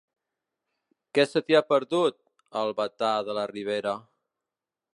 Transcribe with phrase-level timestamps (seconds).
[1.17, 2.17] Què se t'hi ha perdut,
[2.55, 3.95] a Albalat de la Ribera?